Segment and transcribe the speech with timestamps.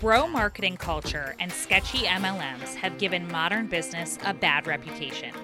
[0.00, 5.34] Bro marketing culture and sketchy MLMs have given modern business a bad reputation.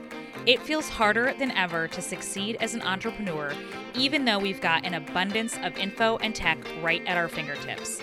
[0.47, 3.53] It feels harder than ever to succeed as an entrepreneur,
[3.97, 8.01] even though we've got an abundance of info and tech right at our fingertips.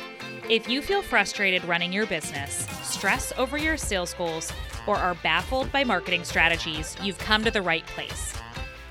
[0.49, 4.51] If you feel frustrated running your business, stress over your sales goals,
[4.87, 8.33] or are baffled by marketing strategies, you've come to the right place.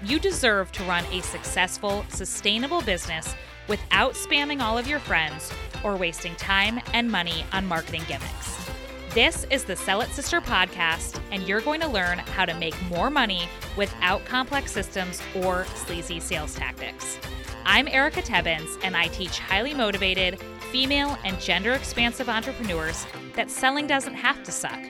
[0.02, 3.34] You deserve to run a successful, sustainable business
[3.68, 5.52] without spamming all of your friends
[5.84, 8.70] or wasting time and money on marketing gimmicks.
[9.14, 12.80] This is the Sell It Sister podcast, and you're going to learn how to make
[12.88, 17.18] more money without complex systems or sleazy sales tactics.
[17.64, 20.38] I'm Erica Tebbens, and I teach highly motivated,
[20.70, 24.80] female, and gender expansive entrepreneurs that selling doesn't have to suck.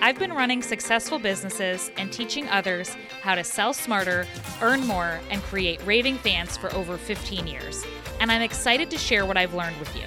[0.00, 2.90] I've been running successful businesses and teaching others
[3.22, 4.26] how to sell smarter,
[4.60, 7.84] earn more, and create raving fans for over 15 years.
[8.20, 10.06] And I'm excited to share what I've learned with you.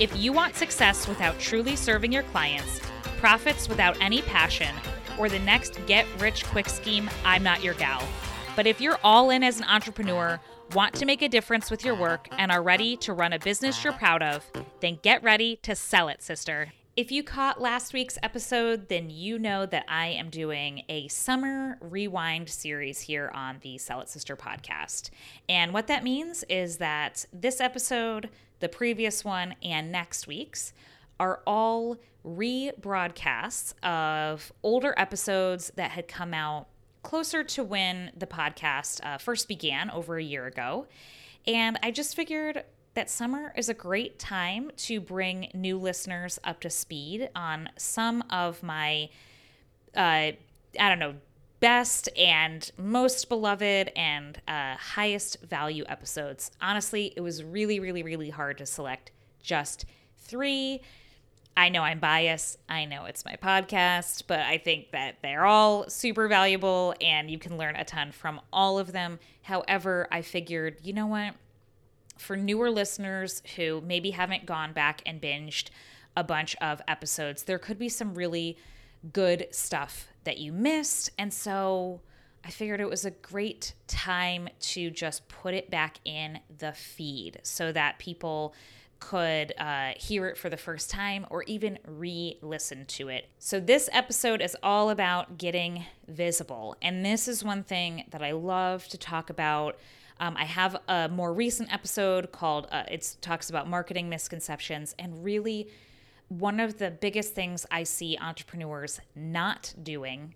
[0.00, 2.80] If you want success without truly serving your clients,
[3.16, 4.72] profits without any passion,
[5.18, 8.06] or the next get rich quick scheme, I'm not your gal.
[8.54, 10.38] But if you're all in as an entrepreneur,
[10.72, 13.82] want to make a difference with your work, and are ready to run a business
[13.82, 16.72] you're proud of, then get ready to sell it, sister.
[16.94, 21.76] If you caught last week's episode, then you know that I am doing a summer
[21.80, 25.10] rewind series here on the Sell It Sister podcast.
[25.48, 30.72] And what that means is that this episode, the previous one, and next week's
[31.20, 36.68] are all rebroadcasts of older episodes that had come out
[37.02, 40.86] closer to when the podcast uh, first began over a year ago.
[41.46, 46.60] And I just figured that summer is a great time to bring new listeners up
[46.60, 49.08] to speed on some of my,
[49.96, 50.36] uh, I
[50.76, 51.14] don't know,
[51.60, 56.50] best and most beloved and uh, highest value episodes.
[56.60, 59.10] Honestly, it was really, really, really hard to select
[59.42, 59.84] just
[60.18, 60.80] three.
[61.56, 62.58] I know I'm biased.
[62.68, 67.38] I know it's my podcast, but I think that they're all super valuable and you
[67.38, 69.18] can learn a ton from all of them.
[69.42, 71.34] However, I figured, you know what?
[72.18, 75.70] for newer listeners who maybe haven't gone back and binged
[76.16, 78.58] a bunch of episodes, there could be some really
[79.12, 81.10] good stuff that you missed.
[81.18, 82.00] And so
[82.44, 87.40] I figured it was a great time to just put it back in the feed
[87.42, 88.54] so that people
[89.00, 93.28] could uh, hear it for the first time or even re listen to it.
[93.38, 96.76] So, this episode is all about getting visible.
[96.82, 99.78] And this is one thing that I love to talk about
[100.20, 105.24] um, I have a more recent episode called uh, it talks about marketing misconceptions and
[105.24, 105.68] really
[106.28, 110.34] one of the biggest things I see entrepreneurs not doing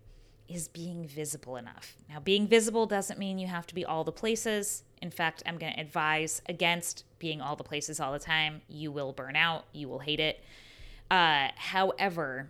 [0.49, 1.97] is being visible enough.
[2.09, 4.83] Now, being visible doesn't mean you have to be all the places.
[5.01, 8.63] In fact, I'm going to advise against being all the places all the time.
[8.69, 10.43] You will burn out, you will hate it.
[11.11, 12.49] Uh, however,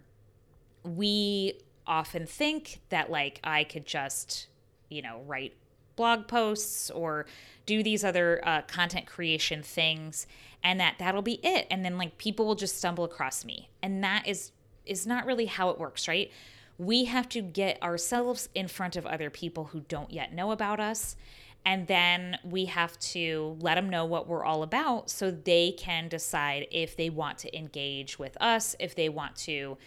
[0.85, 1.55] we
[1.87, 4.47] often think that like I could just,
[4.89, 5.55] you know, write
[5.97, 7.27] blog posts or
[7.67, 10.27] do these other uh, content creation things
[10.63, 11.67] and that that'll be it.
[11.71, 13.69] And then like people will just stumble across me.
[13.83, 14.53] And that is
[14.85, 16.31] is not really how it works right?
[16.79, 20.81] We have to get ourselves in front of other people who don't yet know about
[20.81, 21.17] us.
[21.65, 26.09] And then we have to let them know what we're all about so they can
[26.09, 29.79] decide if they want to engage with us if they want to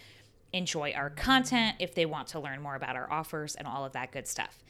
[0.54, 3.92] enjoy our content if they want to learn more about our offers and all of
[3.92, 4.64] that good stuff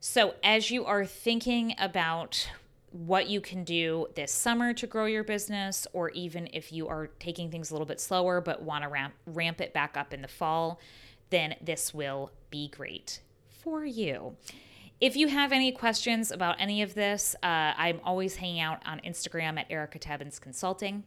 [0.00, 2.48] so, as you are thinking about
[2.90, 7.08] what you can do this summer to grow your business, or even if you are
[7.18, 10.22] taking things a little bit slower but want to ramp, ramp it back up in
[10.22, 10.80] the fall,
[11.30, 14.36] then this will be great for you.
[15.00, 19.00] If you have any questions about any of this, uh, I'm always hanging out on
[19.00, 21.04] Instagram at Erica Tebbens Consulting.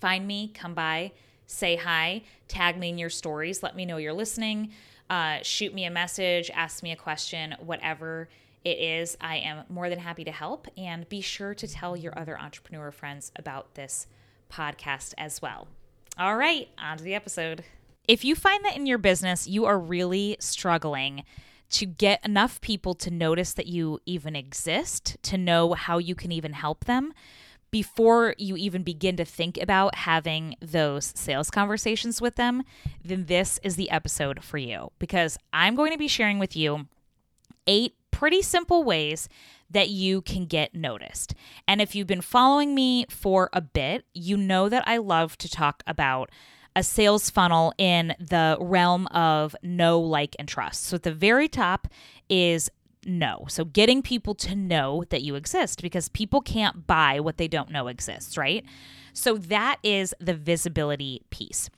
[0.00, 1.12] Find me, come by,
[1.46, 4.72] say hi, tag me in your stories, let me know you're listening
[5.10, 8.28] uh, shoot me a message, ask me a question, whatever
[8.64, 9.16] it is.
[9.20, 10.66] I am more than happy to help.
[10.76, 14.06] And be sure to tell your other entrepreneur friends about this
[14.50, 15.68] podcast as well.
[16.18, 17.64] All right, on to the episode.
[18.06, 21.24] If you find that in your business you are really struggling
[21.70, 26.30] to get enough people to notice that you even exist, to know how you can
[26.30, 27.12] even help them,
[27.74, 32.62] before you even begin to think about having those sales conversations with them,
[33.04, 36.86] then this is the episode for you because I'm going to be sharing with you
[37.66, 39.28] eight pretty simple ways
[39.68, 41.34] that you can get noticed.
[41.66, 45.50] And if you've been following me for a bit, you know that I love to
[45.50, 46.30] talk about
[46.76, 50.84] a sales funnel in the realm of know, like, and trust.
[50.84, 51.88] So at the very top
[52.28, 52.70] is
[53.06, 53.46] know.
[53.48, 57.70] So getting people to know that you exist because people can't buy what they don't
[57.70, 58.64] know exists, right?
[59.12, 61.70] So that is the visibility piece.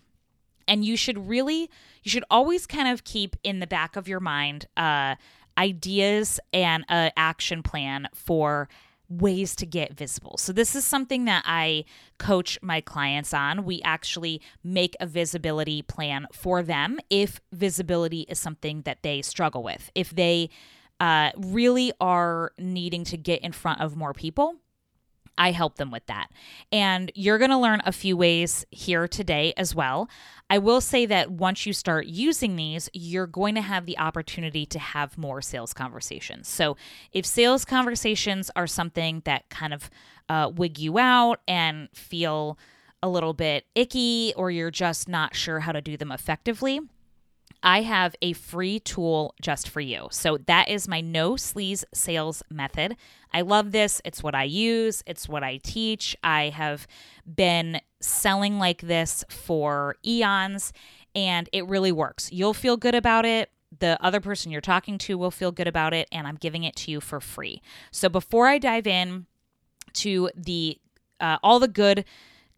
[0.68, 1.70] And you should really,
[2.02, 5.14] you should always kind of keep in the back of your mind uh,
[5.58, 8.68] ideas and an action plan for
[9.08, 10.36] ways to get visible.
[10.36, 11.84] So, this is something that I
[12.18, 13.64] coach my clients on.
[13.64, 19.62] We actually make a visibility plan for them if visibility is something that they struggle
[19.62, 19.90] with.
[19.94, 20.50] If they
[21.00, 24.56] uh, really are needing to get in front of more people,
[25.38, 26.28] I help them with that.
[26.72, 30.08] And you're going to learn a few ways here today as well.
[30.48, 34.64] I will say that once you start using these, you're going to have the opportunity
[34.66, 36.48] to have more sales conversations.
[36.48, 36.76] So
[37.12, 39.90] if sales conversations are something that kind of
[40.28, 42.58] uh, wig you out and feel
[43.02, 46.80] a little bit icky, or you're just not sure how to do them effectively,
[47.62, 50.08] I have a free tool just for you.
[50.10, 52.96] So that is my no sleaze sales method.
[53.32, 54.00] I love this.
[54.04, 56.16] It's what I use, it's what I teach.
[56.22, 56.86] I have
[57.26, 60.72] been selling like this for eons
[61.14, 62.30] and it really works.
[62.30, 63.50] You'll feel good about it.
[63.76, 66.76] The other person you're talking to will feel good about it, and I'm giving it
[66.76, 67.62] to you for free.
[67.90, 69.26] So before I dive in
[69.94, 70.78] to the
[71.18, 72.04] uh, all the good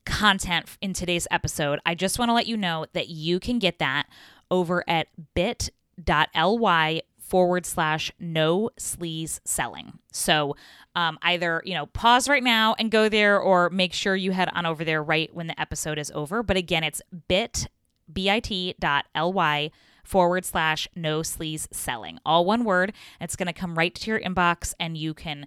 [0.04, 3.78] content in today's episode, I just want to let you know that you can get
[3.78, 4.06] that
[4.50, 9.98] over at bit.ly forward slash no sleaze selling.
[10.12, 10.56] So
[10.94, 14.48] um, either, you know, pause right now and go there or make sure you head
[14.54, 16.42] on over there right when the episode is over.
[16.42, 17.68] But again, it's bit,
[18.10, 19.70] bit dot ly
[20.04, 22.18] forward slash no sleaze selling.
[22.24, 22.94] All one word.
[23.20, 25.46] It's going to come right to your inbox and you can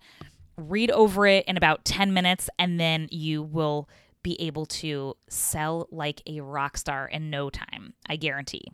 [0.56, 3.90] read over it in about 10 minutes and then you will
[4.24, 7.94] be able to sell like a rock star in no time.
[8.08, 8.66] I guarantee.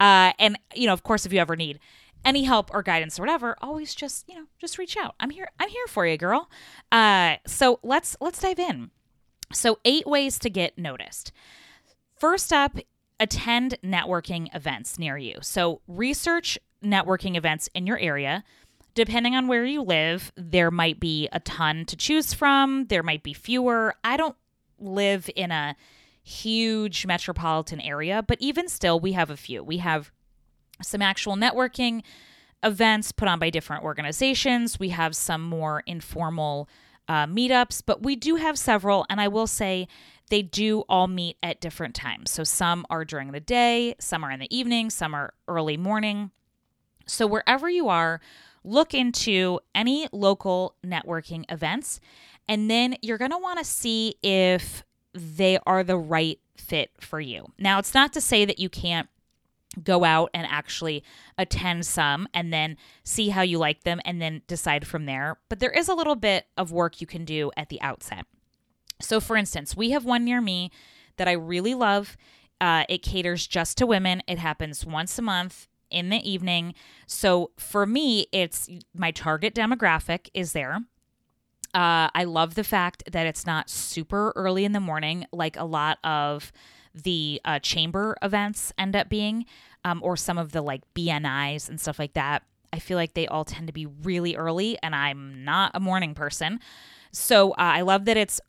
[0.00, 1.78] Uh, and you know, of course, if you ever need
[2.24, 5.14] any help or guidance or whatever, always just you know just reach out.
[5.20, 5.48] I'm here.
[5.58, 6.50] I'm here for you, girl.
[6.90, 8.90] Uh, so let's let's dive in.
[9.52, 11.32] So eight ways to get noticed.
[12.16, 12.76] First up,
[13.18, 15.38] attend networking events near you.
[15.42, 18.44] So research networking events in your area.
[18.94, 22.86] Depending on where you live, there might be a ton to choose from.
[22.88, 23.94] There might be fewer.
[24.04, 24.36] I don't
[24.82, 25.76] live in a
[26.22, 29.62] huge metropolitan area, but even still, we have a few.
[29.62, 30.12] We have
[30.82, 32.02] some actual networking
[32.62, 34.78] events put on by different organizations.
[34.78, 36.68] We have some more informal
[37.08, 39.88] uh, meetups, but we do have several, and I will say
[40.30, 42.30] they do all meet at different times.
[42.30, 46.30] So some are during the day, some are in the evening, some are early morning.
[47.06, 48.20] So wherever you are,
[48.64, 52.00] look into any local networking events
[52.48, 54.84] and then you're going to want to see if
[55.14, 57.52] they are the right fit for you.
[57.58, 59.08] Now, it's not to say that you can't
[59.82, 61.02] go out and actually
[61.38, 65.38] attend some and then see how you like them and then decide from there.
[65.48, 68.26] But there is a little bit of work you can do at the outset.
[69.00, 70.70] So, for instance, we have one near me
[71.16, 72.16] that I really love.
[72.60, 76.74] Uh, it caters just to women, it happens once a month in the evening.
[77.06, 80.80] So, for me, it's my target demographic is there.
[81.74, 85.64] Uh, I love the fact that it's not super early in the morning like a
[85.64, 86.52] lot of
[86.94, 89.46] the uh, chamber events end up being,
[89.84, 92.42] um, or some of the like BNIs and stuff like that.
[92.72, 96.14] I feel like they all tend to be really early, and I'm not a morning
[96.14, 96.60] person.
[97.10, 98.40] So uh, I love that it's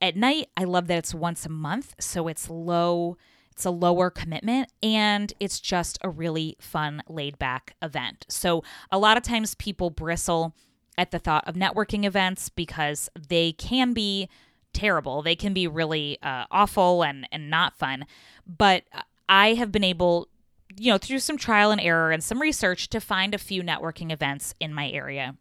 [0.00, 0.48] at night.
[0.56, 1.94] I love that it's once a month.
[2.00, 3.16] So it's low,
[3.52, 8.26] it's a lower commitment, and it's just a really fun, laid back event.
[8.28, 10.54] So a lot of times people bristle
[10.98, 14.28] at the thought of networking events because they can be
[14.74, 15.22] terrible.
[15.22, 18.04] They can be really uh, awful and, and not fun.
[18.46, 18.82] But
[19.28, 20.28] I have been able,
[20.76, 24.12] you know, through some trial and error and some research to find a few networking
[24.12, 25.36] events in my area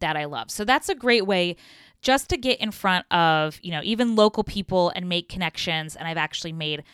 [0.00, 0.50] that I love.
[0.50, 1.56] So that's a great way
[2.00, 5.96] just to get in front of, you know, even local people and make connections.
[5.96, 6.84] And I've actually made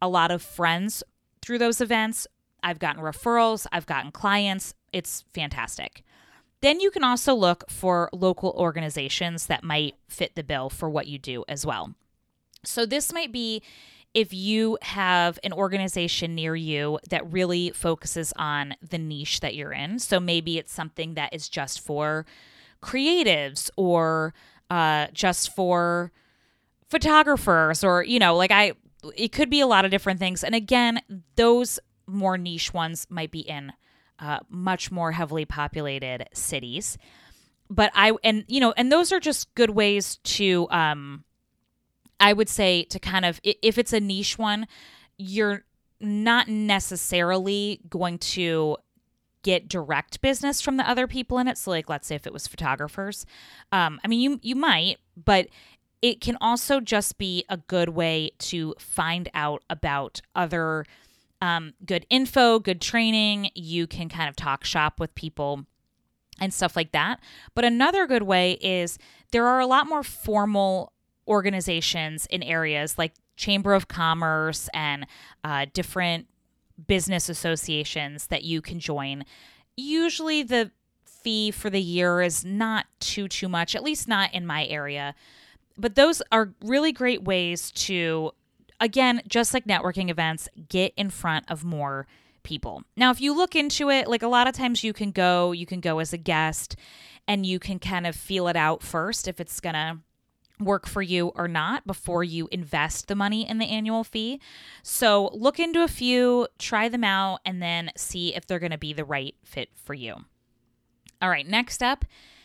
[0.00, 1.02] a lot of friends
[1.42, 2.26] through those events.
[2.62, 4.74] I've gotten referrals, I've gotten clients.
[4.92, 6.04] It's fantastic.
[6.62, 11.06] Then you can also look for local organizations that might fit the bill for what
[11.06, 11.94] you do as well.
[12.64, 13.62] So, this might be
[14.12, 19.72] if you have an organization near you that really focuses on the niche that you're
[19.72, 19.98] in.
[19.98, 22.26] So, maybe it's something that is just for
[22.82, 24.34] creatives or
[24.68, 26.12] uh, just for
[26.88, 28.72] photographers, or, you know, like I,
[29.16, 30.44] it could be a lot of different things.
[30.44, 31.00] And again,
[31.36, 33.72] those more niche ones might be in
[34.20, 36.98] uh, much more heavily populated cities.
[37.68, 41.24] But I and you know and those are just good ways to um,
[42.18, 44.66] I would say to kind of if it's a niche one,
[45.16, 45.64] you're
[46.00, 48.76] not necessarily going to
[49.42, 51.56] get direct business from the other people in it.
[51.56, 53.24] So, like, let's say if it was photographers,
[53.72, 55.48] um, I mean, you you might, but
[56.02, 60.86] it can also just be a good way to find out about other
[61.40, 63.50] um, good info, good training.
[63.54, 65.66] You can kind of talk shop with people
[66.40, 67.20] and stuff like that.
[67.54, 68.98] But another good way is
[69.32, 70.92] there are a lot more formal
[71.28, 75.06] organizations in areas like Chamber of Commerce and
[75.44, 76.26] uh, different
[76.86, 79.24] business associations that you can join.
[79.76, 80.70] Usually the
[81.04, 85.14] fee for the year is not too too much, at least not in my area.
[85.76, 88.32] But those are really great ways to
[88.80, 92.06] again, just like networking events, get in front of more
[92.42, 92.82] people.
[92.96, 95.66] Now, if you look into it, like a lot of times you can go, you
[95.66, 96.76] can go as a guest
[97.28, 99.98] and you can kind of feel it out first if it's going to
[100.58, 104.40] work for you or not before you invest the money in the annual fee.
[104.82, 108.78] So, look into a few, try them out, and then see if they're going to
[108.78, 110.16] be the right fit for you.
[111.22, 112.04] All right, next up,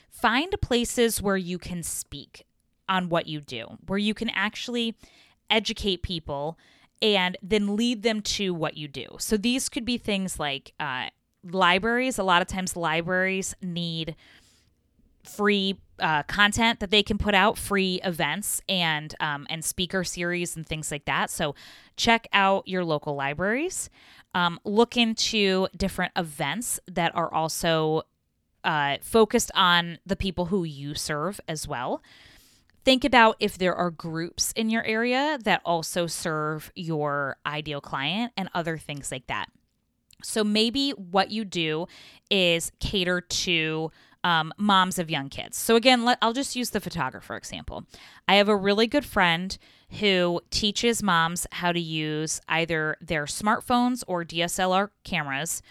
[0.09, 2.45] find places where you can speak
[2.87, 4.95] on what you do, where you can actually
[5.49, 6.57] educate people
[7.01, 9.05] and then lead them to what you do.
[9.19, 11.07] So, these could be things like uh,
[11.43, 12.17] libraries.
[12.17, 14.15] A lot of times, libraries need
[15.25, 20.55] free uh, content that they can put out, free events and um, and speaker series
[20.55, 21.29] and things like that.
[21.29, 21.55] So
[21.97, 23.89] check out your local libraries.
[24.33, 28.03] Um, look into different events that are also
[28.63, 32.01] uh, focused on the people who you serve as well.
[32.85, 38.31] Think about if there are groups in your area that also serve your ideal client
[38.37, 39.47] and other things like that.
[40.23, 41.87] So maybe what you do
[42.29, 43.91] is cater to
[44.23, 45.57] um, moms of young kids.
[45.57, 47.85] So, again, let, I'll just use the photographer example.
[48.27, 49.55] I have a really good friend
[49.99, 55.61] who teaches moms how to use either their smartphones or DSLR cameras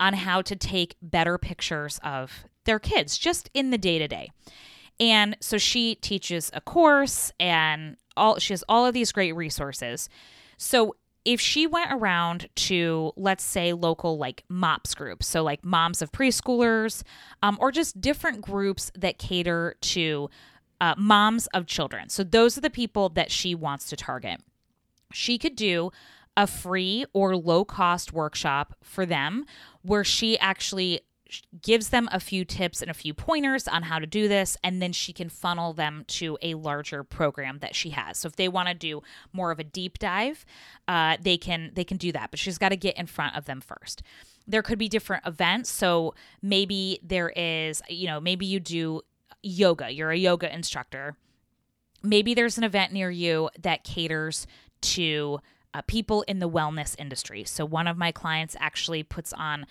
[0.00, 4.30] on how to take better pictures of their kids just in the day to day.
[5.00, 10.08] And so she teaches a course and all she has all of these great resources.
[10.58, 16.02] So if she went around to let's say local like mops groups so like moms
[16.02, 17.02] of preschoolers
[17.42, 20.28] um, or just different groups that cater to
[20.80, 24.40] uh, moms of children so those are the people that she wants to target
[25.12, 25.90] she could do
[26.36, 29.44] a free or low cost workshop for them
[29.82, 31.00] where she actually
[31.62, 34.82] gives them a few tips and a few pointers on how to do this and
[34.82, 38.18] then she can funnel them to a larger program that she has.
[38.18, 40.44] So if they want to do more of a deep dive
[40.88, 43.44] uh, they can they can do that but she's got to get in front of
[43.44, 44.02] them first.
[44.46, 49.02] There could be different events so maybe there is you know maybe you do
[49.42, 51.16] yoga you're a yoga instructor.
[52.02, 54.46] Maybe there's an event near you that caters
[54.80, 55.40] to
[55.74, 57.44] uh, people in the wellness industry.
[57.44, 59.66] So, one of my clients actually puts on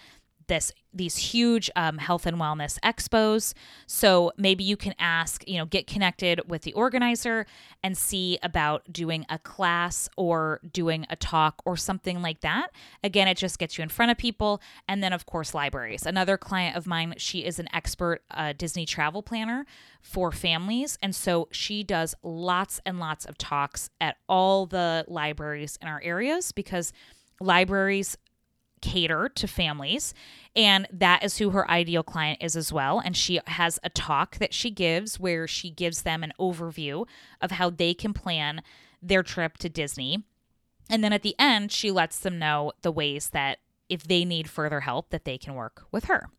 [0.51, 3.53] this these huge um, health and wellness expos.
[3.87, 7.45] So maybe you can ask, you know, get connected with the organizer
[7.81, 12.71] and see about doing a class or doing a talk or something like that.
[13.05, 14.61] Again, it just gets you in front of people.
[14.85, 16.05] And then, of course, libraries.
[16.05, 19.65] Another client of mine, she is an expert uh, Disney travel planner
[20.01, 20.97] for families.
[21.01, 26.01] And so she does lots and lots of talks at all the libraries in our
[26.03, 26.91] areas because
[27.39, 28.17] libraries
[28.81, 30.13] cater to families
[30.55, 34.37] and that is who her ideal client is as well and she has a talk
[34.37, 37.05] that she gives where she gives them an overview
[37.41, 38.61] of how they can plan
[39.01, 40.23] their trip to Disney
[40.89, 43.59] and then at the end she lets them know the ways that
[43.89, 46.29] if they need further help that they can work with her.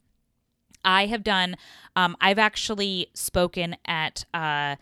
[0.85, 1.57] I have done
[1.95, 4.77] um, I've actually spoken at uh,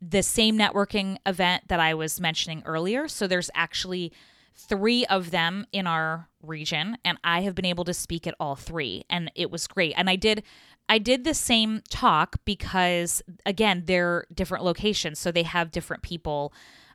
[0.00, 3.08] the same networking event that I was mentioning earlier.
[3.08, 4.12] So there's actually
[4.56, 8.56] three of them in our region and I have been able to speak at all
[8.56, 9.94] three and it was great.
[9.96, 10.42] And I did
[10.88, 16.52] I did the same talk because again, they're different locations so they have different people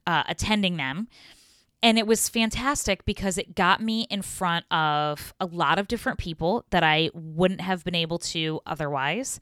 [0.07, 1.07] uh, attending them.
[1.81, 6.19] And it was fantastic because it got me in front of a lot of different
[6.19, 9.39] people that I wouldn't have been able to otherwise.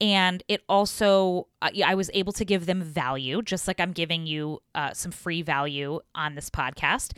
[0.00, 4.60] And it also, I was able to give them value, just like I'm giving you
[4.74, 7.12] uh, some free value on this podcast.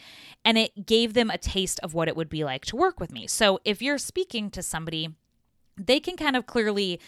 [0.44, 3.10] And it gave them a taste of what it would be like to work with
[3.10, 3.26] me.
[3.26, 5.08] So if you're speaking to somebody,
[5.78, 7.00] they can kind of clearly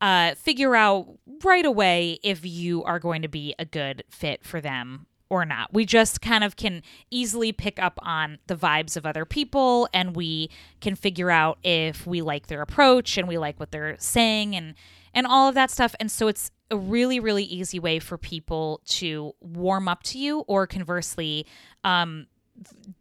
[0.00, 1.08] uh, figure out
[1.42, 5.72] right away if you are going to be a good fit for them or not.
[5.72, 10.14] We just kind of can easily pick up on the vibes of other people and
[10.14, 14.54] we can figure out if we like their approach and we like what they're saying
[14.54, 14.74] and
[15.14, 15.94] and all of that stuff.
[15.98, 20.40] And so it's a really really easy way for people to warm up to you
[20.40, 21.46] or conversely
[21.84, 22.26] um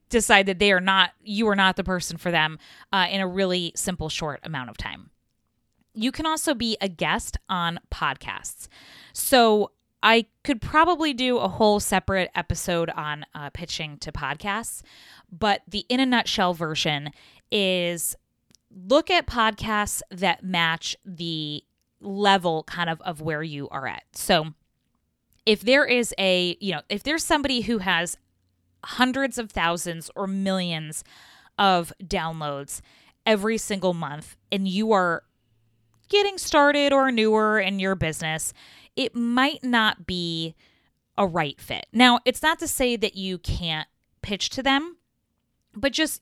[0.10, 2.58] decide that they are not you are not the person for them
[2.92, 5.10] uh, in a really simple short amount of time
[5.94, 8.68] you can also be a guest on podcasts
[9.14, 9.72] so
[10.04, 14.82] i could probably do a whole separate episode on uh, pitching to podcasts
[15.32, 17.12] but the in a nutshell version
[17.52, 18.16] is
[18.72, 21.64] look at podcasts that match the
[22.02, 24.04] level kind of of where you are at.
[24.14, 24.54] So
[25.46, 28.18] if there is a you know if there's somebody who has
[28.84, 31.04] hundreds of thousands or millions
[31.58, 32.82] of downloads
[33.26, 35.24] every single month and you are
[36.08, 38.54] getting started or newer in your business,
[39.00, 40.56] it might not be
[41.18, 41.88] a right fit.
[41.94, 43.88] Now, it's not to say that you can't
[44.22, 44.98] pitch to them,
[45.74, 46.22] but just,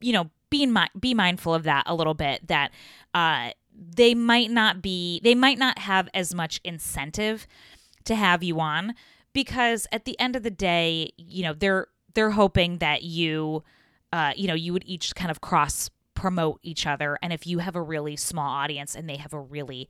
[0.00, 0.68] you know, be,
[0.98, 2.72] be mindful of that a little bit that
[3.14, 7.46] uh, they might not be, they might not have as much incentive
[8.06, 8.96] to have you on
[9.32, 13.62] because at the end of the day, you know, they're they're hoping that you
[14.12, 17.58] uh, you know you would each kind of cross promote each other and if you
[17.58, 19.86] have a really small audience and they have a really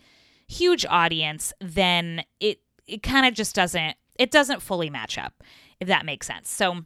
[0.49, 5.43] huge audience then it it kind of just doesn't it doesn't fully match up
[5.81, 6.85] if that makes sense so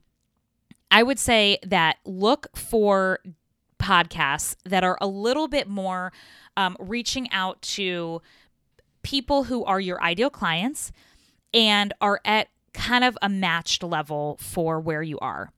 [0.91, 3.21] i would say that look for
[3.81, 6.13] podcasts that are a little bit more
[6.57, 8.21] um, reaching out to
[9.03, 10.93] people who are your ideal clients
[11.53, 15.51] and are at kind of a matched level for where you are.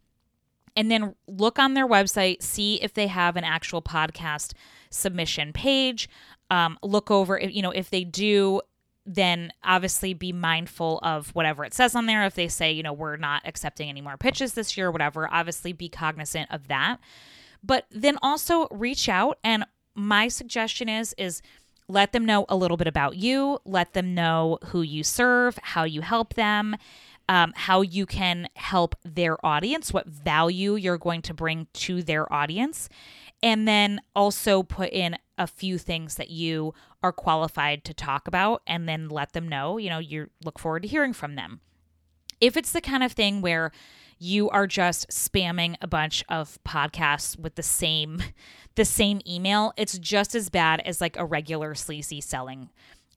[0.74, 4.54] And then look on their website, see if they have an actual podcast
[4.88, 6.08] submission page.
[6.52, 8.60] Um, look over, you know, if they do,
[9.06, 12.26] then obviously be mindful of whatever it says on there.
[12.26, 15.32] If they say, you know, we're not accepting any more pitches this year or whatever,
[15.32, 16.98] obviously be cognizant of that.
[17.64, 19.38] But then also reach out.
[19.42, 21.40] And my suggestion is, is,
[21.88, 25.84] let them know a little bit about you, let them know who you serve, how
[25.84, 26.76] you help them,
[27.28, 32.32] um, how you can help their audience, what value you're going to bring to their
[32.32, 32.88] audience,
[33.42, 36.72] and then also put in a few things that you
[37.02, 40.82] are qualified to talk about and then let them know, you know, you look forward
[40.84, 41.60] to hearing from them.
[42.40, 43.72] If it's the kind of thing where
[44.18, 48.22] you are just spamming a bunch of podcasts with the same
[48.76, 52.70] the same email, it's just as bad as like a regular sleazy selling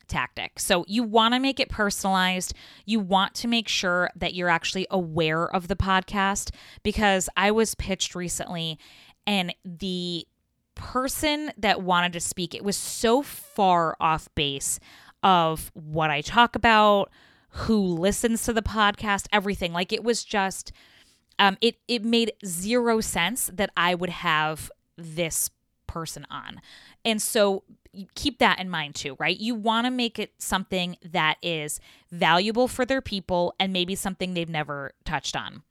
[0.07, 0.59] tactic.
[0.59, 2.53] So you want to make it personalized.
[2.85, 6.51] You want to make sure that you're actually aware of the podcast
[6.83, 8.77] because I was pitched recently
[9.25, 10.27] and the
[10.75, 14.79] person that wanted to speak, it was so far off base
[15.23, 17.09] of what I talk about,
[17.49, 19.73] who listens to the podcast, everything.
[19.73, 20.71] Like it was just
[21.39, 25.49] um, it it made zero sense that I would have this
[25.87, 26.61] person on.
[27.03, 27.63] And so
[28.15, 29.37] keep that in mind too, right?
[29.37, 31.79] You want to make it something that is
[32.11, 35.63] valuable for their people and maybe something they've never touched on.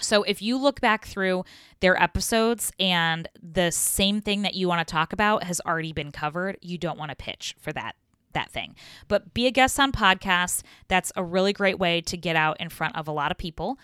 [0.00, 1.44] So if you look back through
[1.80, 6.12] their episodes and the same thing that you want to talk about has already been
[6.12, 7.96] covered, you don't want to pitch for that
[8.32, 8.74] that thing.
[9.08, 10.62] But be a guest on podcasts.
[10.88, 13.78] That's a really great way to get out in front of a lot of people.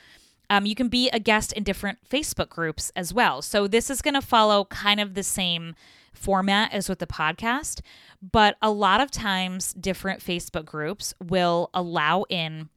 [0.49, 3.43] Um, you can be a guest in different Facebook groups as well.
[3.43, 5.75] So this is going to follow kind of the same
[6.15, 7.81] format as with the podcast,
[8.23, 12.71] but a lot of times different Facebook groups will allow in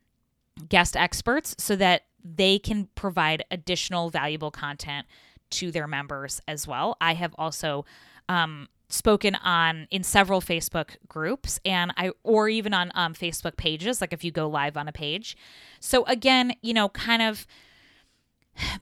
[0.67, 5.07] guest experts so that they can provide additional valuable content
[5.51, 6.97] to their members as well.
[7.01, 7.85] I have also
[8.29, 14.01] um, spoken on in several Facebook groups and I or even on um, Facebook pages
[14.01, 15.37] like if you go live on a page.
[15.79, 17.47] So again, you know, kind of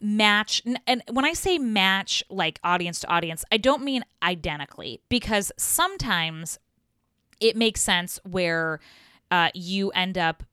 [0.01, 5.51] match and when I say match like audience to audience, I don't mean identically because
[5.57, 6.59] sometimes
[7.39, 8.79] it makes sense where
[9.31, 10.43] uh, you end up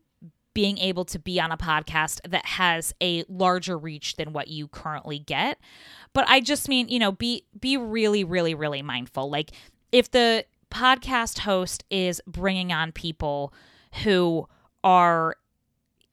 [0.57, 4.66] being able to be on a podcast that has a larger reach than what you
[4.66, 5.59] currently get.
[6.14, 9.29] But I just mean, you know, be be really really really mindful.
[9.29, 9.51] Like
[9.92, 13.53] if the podcast host is bringing on people
[14.03, 14.49] who
[14.83, 15.37] are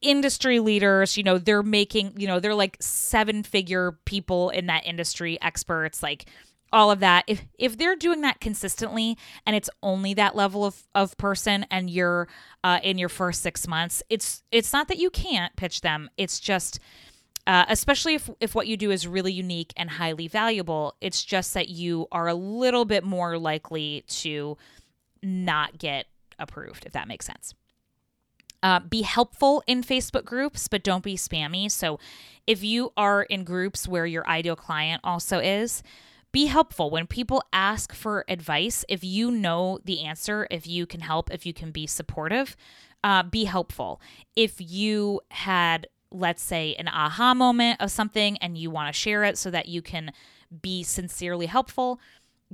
[0.02, 4.84] industry leaders, you know, they're making, you know, they're like seven figure people in that
[4.84, 6.26] industry, experts, like
[6.74, 10.82] all of that if if they're doing that consistently and it's only that level of,
[10.94, 12.26] of person and you're
[12.64, 16.40] uh, in your first six months it's it's not that you can't pitch them it's
[16.40, 16.80] just
[17.46, 21.54] uh, especially if, if what you do is really unique and highly valuable it's just
[21.54, 24.58] that you are a little bit more likely to
[25.22, 26.06] not get
[26.40, 27.54] approved if that makes sense
[28.64, 31.70] uh, be helpful in Facebook groups, but don't be spammy.
[31.70, 32.00] So,
[32.46, 35.82] if you are in groups where your ideal client also is,
[36.34, 38.84] be helpful when people ask for advice.
[38.88, 42.56] If you know the answer, if you can help, if you can be supportive,
[43.04, 44.00] uh, be helpful.
[44.34, 49.24] If you had let's say, an aha moment of something and you want to share
[49.24, 50.12] it so that you can
[50.62, 51.98] be sincerely helpful,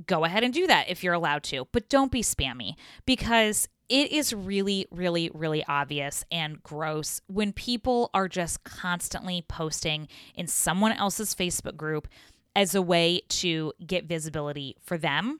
[0.07, 1.67] go ahead and do that if you're allowed to.
[1.71, 2.73] But don't be spammy
[3.05, 10.07] because it is really, really, really obvious and gross when people are just constantly posting
[10.33, 12.07] in someone else's Facebook group
[12.55, 15.39] as a way to get visibility for them,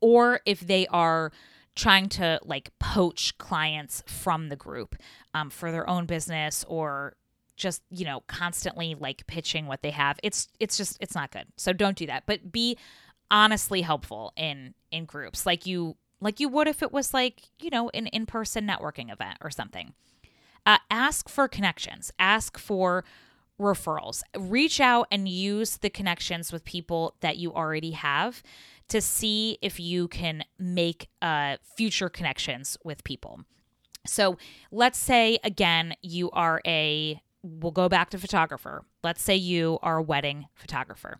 [0.00, 1.32] or if they are
[1.74, 4.96] trying to like poach clients from the group
[5.34, 7.14] um, for their own business or
[7.56, 11.46] just you know constantly like pitching what they have it's it's just it's not good.
[11.56, 12.24] So don't do that.
[12.26, 12.76] But be
[13.30, 17.70] honestly helpful in in groups like you like you would if it was like you
[17.70, 19.94] know an in-person networking event or something.
[20.64, 22.12] Uh, ask for connections.
[22.18, 23.04] Ask for
[23.60, 24.22] referrals.
[24.36, 28.42] Reach out and use the connections with people that you already have
[28.88, 33.40] to see if you can make uh, future connections with people.
[34.06, 34.38] So
[34.70, 38.84] let's say again you are a we'll go back to photographer.
[39.02, 41.18] Let's say you are a wedding photographer.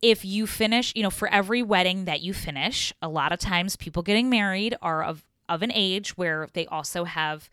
[0.00, 3.76] If you finish, you know, for every wedding that you finish, a lot of times
[3.76, 7.48] people getting married are of of an age where they also have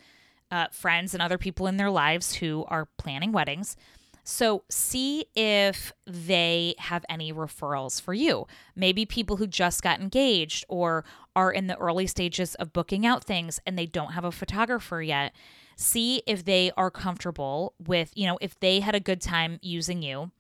[0.56, 3.76] uh, friends and other people in their lives who are planning weddings.
[4.24, 8.48] So see if they have any referrals for you.
[8.74, 11.04] Maybe people who just got engaged or
[11.36, 15.02] are in the early stages of booking out things and they don't have a photographer
[15.02, 15.36] yet.
[15.76, 20.02] See if they are comfortable with, you know, if they had a good time using
[20.02, 20.32] you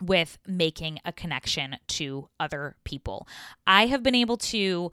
[0.00, 3.26] with making a connection to other people.
[3.66, 4.92] I have been able to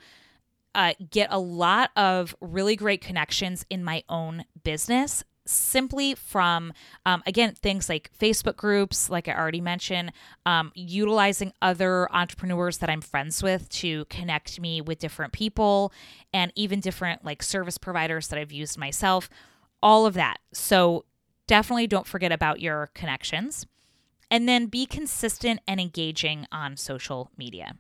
[0.78, 6.74] uh, get a lot of really great connections in my own business simply from
[7.06, 10.12] um, again things like facebook groups like i already mentioned
[10.46, 15.92] um, utilizing other entrepreneurs that i'm friends with to connect me with different people
[16.34, 19.30] and even different like service providers that i've used myself
[19.82, 21.06] all of that so
[21.48, 23.66] definitely don't forget about your connections
[24.30, 27.76] and then be consistent and engaging on social media.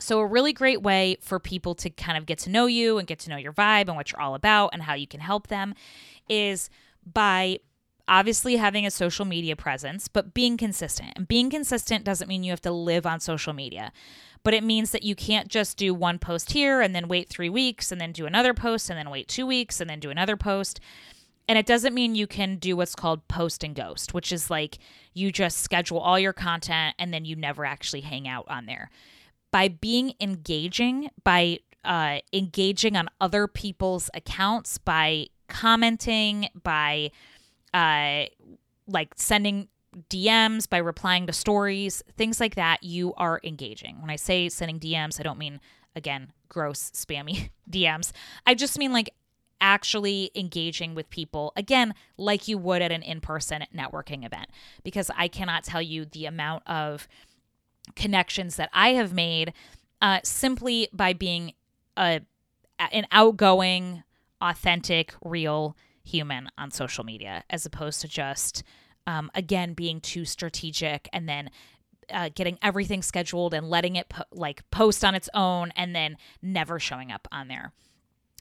[0.00, 3.06] So, a really great way for people to kind of get to know you and
[3.06, 5.48] get to know your vibe and what you're all about and how you can help
[5.48, 5.74] them
[6.28, 6.70] is
[7.04, 7.58] by
[8.08, 11.12] obviously having a social media presence, but being consistent.
[11.16, 13.92] And being consistent doesn't mean you have to live on social media,
[14.42, 17.48] but it means that you can't just do one post here and then wait three
[17.48, 20.36] weeks and then do another post and then wait two weeks and then do another
[20.36, 20.80] post.
[21.48, 24.78] And it doesn't mean you can do what's called post and ghost, which is like
[25.12, 28.90] you just schedule all your content and then you never actually hang out on there.
[29.52, 37.10] By being engaging, by uh, engaging on other people's accounts, by commenting, by
[37.74, 38.24] uh,
[38.86, 39.68] like sending
[40.08, 44.00] DMs, by replying to stories, things like that, you are engaging.
[44.00, 45.60] When I say sending DMs, I don't mean,
[45.94, 48.12] again, gross, spammy DMs.
[48.46, 49.14] I just mean like
[49.60, 54.50] actually engaging with people again like you would at an in-person networking event
[54.82, 57.06] because i cannot tell you the amount of
[57.96, 59.52] connections that i have made
[60.00, 61.52] uh, simply by being
[61.96, 62.20] a
[62.90, 64.02] an outgoing
[64.40, 68.62] authentic real human on social media as opposed to just
[69.06, 71.50] um, again being too strategic and then
[72.10, 76.16] uh, getting everything scheduled and letting it po- like post on its own and then
[76.42, 77.72] never showing up on there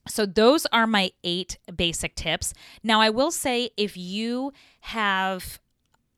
[0.08, 2.54] so, those are my eight basic tips.
[2.84, 4.52] Now, I will say if you
[4.82, 5.60] have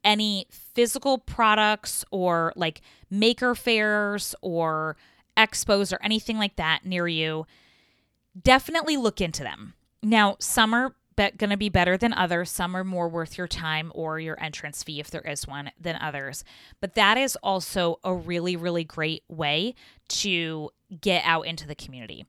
[0.04, 4.98] any physical products or like maker fairs or
[5.38, 7.46] expos or anything like that near you,
[8.42, 9.74] definitely look into them.
[10.02, 12.50] Now, some are be- going to be better than others.
[12.52, 15.98] Some are more worth your time or your entrance fee, if there is one, than
[16.02, 16.44] others.
[16.82, 19.76] But that is also a really, really great way
[20.10, 20.70] to
[21.02, 22.26] get out into the community.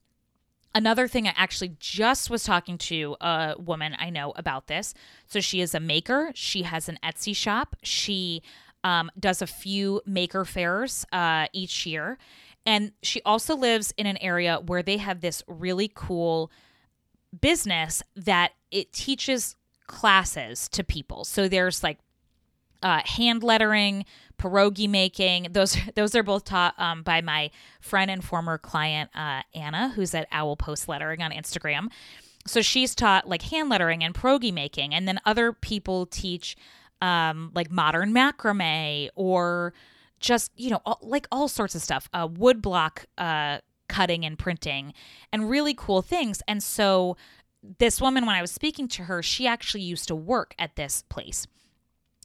[0.75, 4.93] Another thing, I actually just was talking to a woman I know about this.
[5.27, 6.33] So she is a maker.
[6.35, 7.77] She has an Etsy shop.
[7.83, 8.43] She
[8.83, 12.19] um, does a few maker fairs uh, each year.
[12.67, 16.51] And she also lives in an area where they have this really cool
[17.41, 19.57] business that it teaches
[19.87, 21.25] classes to people.
[21.25, 21.99] So there's like
[22.83, 24.05] uh, hand lettering,
[24.39, 25.49] pierogi making.
[25.53, 30.15] Those those are both taught um, by my friend and former client uh, Anna, who's
[30.15, 31.89] at Owl Post Lettering on Instagram.
[32.47, 36.57] So she's taught like hand lettering and pierogi making, and then other people teach
[37.01, 39.75] um, like modern macrame or
[40.21, 44.39] just you know all, like all sorts of stuff, uh, wood block uh, cutting and
[44.39, 44.93] printing,
[45.33, 46.43] and really cool things.
[46.47, 47.17] And so
[47.79, 51.03] this woman, when I was speaking to her, she actually used to work at this
[51.09, 51.47] place.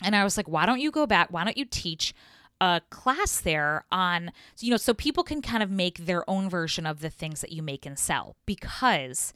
[0.04, 1.28] And I was like, why don't you go back?
[1.32, 2.14] Why don't you teach
[2.62, 6.86] a class there on, you know, so people can kind of make their own version
[6.86, 8.36] of the things that you make and sell?
[8.46, 9.34] Because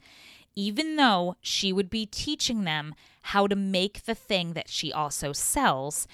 [0.56, 5.32] even though she would be teaching them how to make the thing that she also
[5.32, 6.06] sells,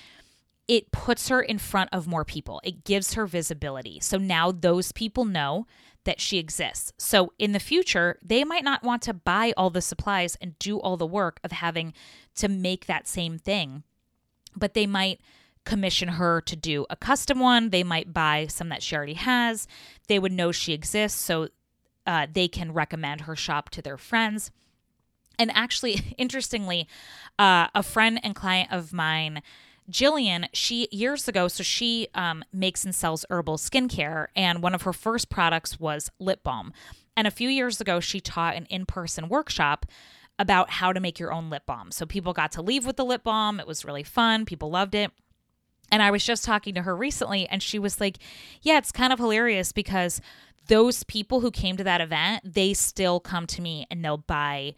[0.66, 2.60] it puts her in front of more people.
[2.64, 3.98] It gives her visibility.
[4.00, 5.66] So now those people know
[6.04, 6.92] that she exists.
[6.96, 10.78] So in the future, they might not want to buy all the supplies and do
[10.78, 11.92] all the work of having
[12.36, 13.82] to make that same thing,
[14.56, 15.20] but they might
[15.64, 17.70] commission her to do a custom one.
[17.70, 19.68] They might buy some that she already has.
[20.08, 21.20] They would know she exists.
[21.20, 21.48] So
[22.06, 24.50] uh, they can recommend her shop to their friends.
[25.38, 26.88] And actually, interestingly,
[27.38, 29.42] uh, a friend and client of mine,
[29.90, 34.82] Jillian, she years ago, so she um, makes and sells herbal skincare, and one of
[34.82, 36.72] her first products was lip balm.
[37.16, 39.86] And a few years ago, she taught an in person workshop
[40.40, 41.92] about how to make your own lip balm.
[41.92, 43.60] So people got to leave with the lip balm.
[43.60, 44.46] It was really fun.
[44.46, 45.12] People loved it.
[45.92, 48.16] And I was just talking to her recently, and she was like,
[48.62, 50.20] Yeah, it's kind of hilarious because
[50.66, 54.74] those people who came to that event, they still come to me and they'll buy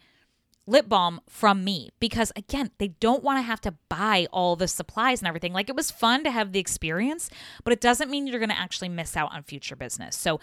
[0.65, 4.67] lip balm from me because again they don't want to have to buy all the
[4.67, 7.29] supplies and everything like it was fun to have the experience
[7.65, 10.39] but it doesn't mean you're going to actually miss out on future business so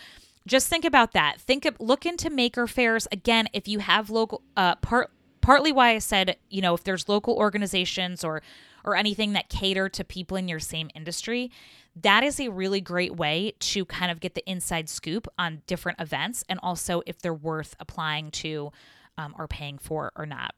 [0.46, 4.42] just think about that think of look into maker fairs again if you have local
[4.56, 8.42] uh part partly why i said you know if there's local organizations or
[8.84, 11.50] or anything that cater to people in your same industry
[11.94, 16.00] that is a really great way to kind of get the inside scoop on different
[16.00, 18.70] events and also if they're worth applying to
[19.18, 20.54] um, or paying for or not.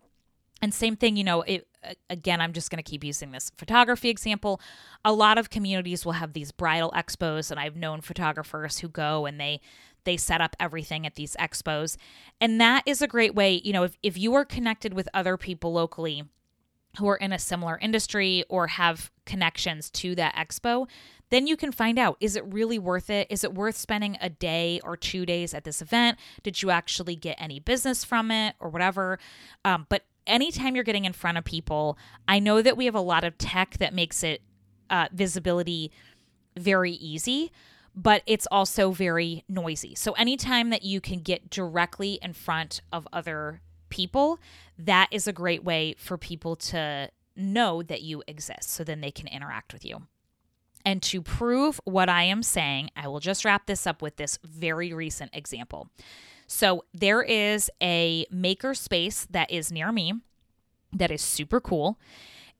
[0.62, 1.66] And same thing, you know, it,
[2.08, 4.60] again, I'm just going to keep using this photography example.
[5.04, 9.26] A lot of communities will have these bridal expos, and I've known photographers who go
[9.26, 9.60] and they
[10.04, 11.96] they set up everything at these expos.
[12.40, 15.36] And that is a great way, you know, if, if you are connected with other
[15.36, 16.24] people locally
[16.98, 20.88] who are in a similar industry or have connections to that expo,
[21.30, 23.26] then you can find out is it really worth it?
[23.30, 26.18] Is it worth spending a day or two days at this event?
[26.42, 29.18] Did you actually get any business from it or whatever?
[29.64, 33.00] Um, but anytime you're getting in front of people, I know that we have a
[33.00, 34.42] lot of tech that makes it
[34.90, 35.90] uh, visibility
[36.56, 37.50] very easy
[37.94, 39.94] but it's also very noisy.
[39.94, 44.40] So anytime that you can get directly in front of other people,
[44.78, 49.10] that is a great way for people to know that you exist so then they
[49.10, 50.02] can interact with you.
[50.84, 54.38] And to prove what I am saying, I will just wrap this up with this
[54.42, 55.88] very recent example.
[56.52, 60.12] So there is a maker space that is near me
[60.92, 61.98] that is super cool.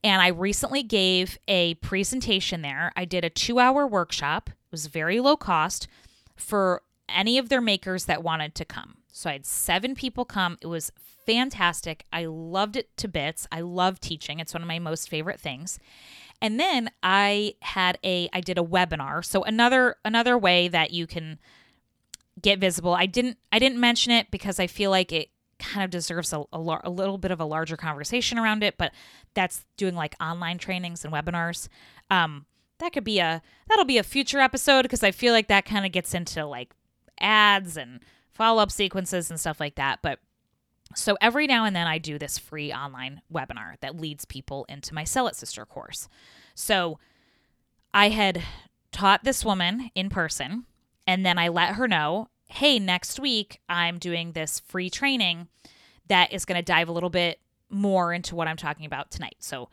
[0.03, 2.93] And I recently gave a presentation there.
[2.97, 5.89] I did a two hour workshop, it was very low cost
[6.37, 8.97] for any of their makers that wanted to come.
[9.13, 10.57] So I had seven people come.
[10.63, 10.91] It was
[11.27, 12.07] fantastic.
[12.11, 13.47] I loved it to bits.
[13.53, 15.79] I love teaching, it's one of my most favorite things.
[16.41, 19.23] And then I had a I did a webinar.
[19.23, 21.39] So another another way that you can
[22.43, 22.95] get visible.
[22.95, 26.41] I didn't I didn't mention it because I feel like it kind of deserves a,
[26.53, 28.93] a, a, little bit of a larger conversation around it, but
[29.33, 31.69] that's doing like online trainings and webinars.
[32.11, 32.47] Um,
[32.79, 35.87] that could be a that'll be a future episode because I feel like that kind
[35.87, 36.73] of gets into like
[37.21, 38.01] ads and
[38.33, 40.01] follow up sequences and stuff like that.
[40.03, 40.19] But
[40.95, 44.95] so every now and then I do this free online webinar that leads people into
[44.95, 46.09] my Sell It Sister course.
[46.55, 46.99] So
[47.95, 48.43] I had
[48.91, 50.67] taught this woman in person
[51.07, 55.49] and then I let her know, "Hey, next week I'm doing this free training
[56.09, 59.37] that is going to dive a little bit more into what I'm talking about tonight."
[59.41, 59.69] So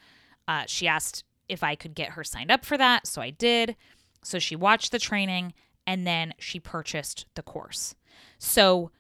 [0.48, 3.76] uh, she asked if I could get her signed up for that, so I did.
[4.24, 5.54] So she watched the training
[5.88, 7.96] and then she purchased the course.
[8.38, 8.92] So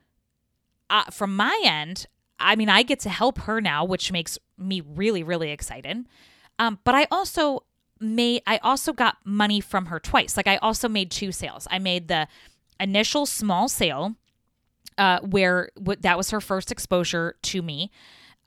[0.89, 2.07] uh, from my end,
[2.39, 6.07] I mean, I get to help her now, which makes me really, really excited.
[6.57, 7.63] Um, but I also
[7.99, 10.35] made, I also got money from her twice.
[10.37, 11.67] Like I also made two sales.
[11.69, 12.27] I made the
[12.79, 14.15] initial small sale,
[14.97, 17.91] uh, where w- that was her first exposure to me.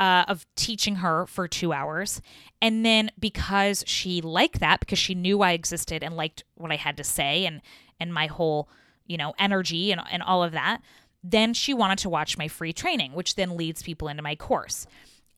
[0.01, 2.21] Uh, of teaching her for two hours.
[2.61, 6.77] And then because she liked that, because she knew I existed and liked what I
[6.77, 7.61] had to say and
[8.01, 8.69] and my whole,
[9.07, 10.83] you know, energy and, and all of that,
[11.23, 14.89] then she wanted to watch my free training, which then leads people into my course.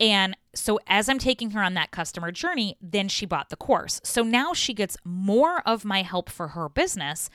[0.00, 4.00] And so as I'm taking her on that customer journey, then she bought the course.
[4.02, 7.28] So now she gets more of my help for her business,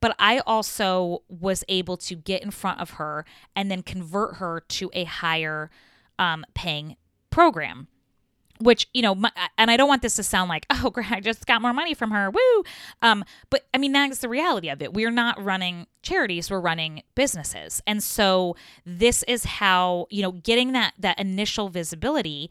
[0.00, 4.60] but I also was able to get in front of her and then convert her
[4.68, 5.70] to a higher
[6.18, 6.96] um, paying
[7.30, 7.88] program
[8.60, 11.20] which you know my, and i don't want this to sound like oh great i
[11.20, 12.64] just got more money from her woo
[13.02, 14.94] um but i mean that's the reality of it.
[14.94, 17.82] We're not running charities we're running businesses.
[17.86, 22.50] And so this is how you know getting that that initial visibility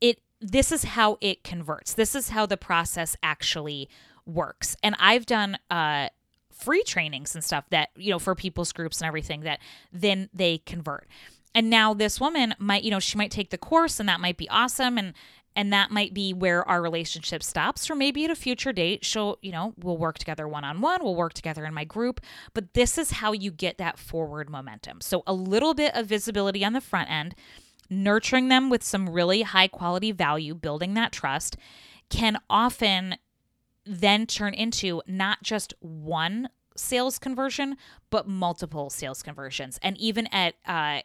[0.00, 1.92] it this is how it converts.
[1.92, 3.88] This is how the process actually
[4.26, 4.76] works.
[4.82, 6.08] And i've done uh
[6.62, 9.60] free trainings and stuff that you know for people's groups and everything that
[9.92, 11.06] then they convert.
[11.54, 14.36] And now this woman might, you know, she might take the course and that might
[14.36, 15.14] be awesome and
[15.56, 19.36] and that might be where our relationship stops or maybe at a future date she'll
[19.42, 22.20] you know we'll work together one on one we'll work together in my group.
[22.54, 25.00] But this is how you get that forward momentum.
[25.00, 27.34] So a little bit of visibility on the front end
[27.90, 31.56] nurturing them with some really high quality value building that trust
[32.08, 33.16] can often
[33.90, 37.76] then turn into not just one sales conversion
[38.08, 41.00] but multiple sales conversions and even at uh,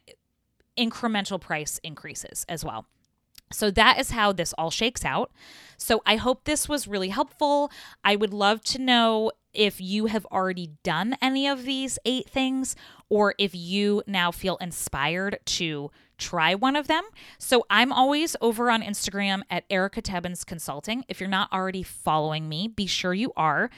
[0.78, 2.86] incremental price increases as well
[3.52, 5.32] so that is how this all shakes out.
[5.78, 7.71] So I hope this was really helpful.
[8.04, 12.76] I would love to know if you have already done any of these eight things
[13.10, 17.04] or if you now feel inspired to try one of them.
[17.38, 21.06] So I'm always over on Instagram at Erica Tebbens Consulting.
[21.08, 23.69] If you're not already following me, be sure you are.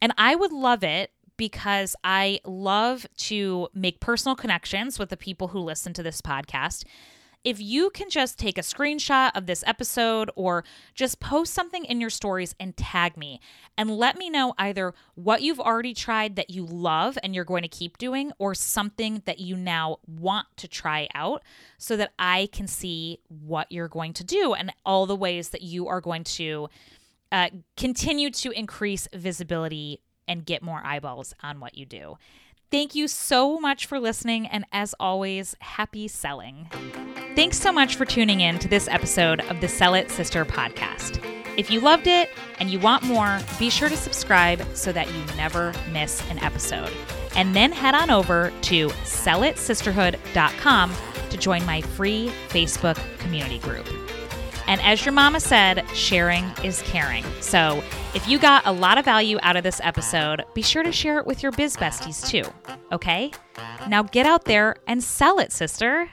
[0.00, 5.48] And I would love it because I love to make personal connections with the people
[5.48, 6.84] who listen to this podcast
[7.44, 12.00] if you can just take a screenshot of this episode or just post something in
[12.00, 13.40] your stories and tag me
[13.76, 17.62] and let me know either what you've already tried that you love and you're going
[17.62, 21.42] to keep doing or something that you now want to try out
[21.78, 25.62] so that I can see what you're going to do and all the ways that
[25.62, 26.68] you are going to
[27.32, 32.18] uh, continue to increase visibility and get more eyeballs on what you do.
[32.70, 36.70] Thank you so much for listening, and as always, happy selling.
[37.34, 41.18] Thanks so much for tuning in to this episode of the Sell It Sister podcast.
[41.56, 42.28] If you loved it
[42.60, 46.92] and you want more, be sure to subscribe so that you never miss an episode.
[47.34, 50.92] And then head on over to sellitsisterhood.com
[51.30, 53.88] to join my free Facebook community group.
[54.66, 57.24] And as your mama said, sharing is caring.
[57.40, 57.82] So
[58.14, 61.18] if you got a lot of value out of this episode, be sure to share
[61.18, 62.44] it with your biz besties too.
[62.92, 63.30] Okay?
[63.88, 66.10] Now get out there and sell it, sister.